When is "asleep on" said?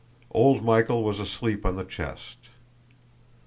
1.19-1.75